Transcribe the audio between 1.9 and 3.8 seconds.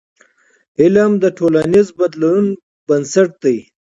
بدلون بنسټ دی.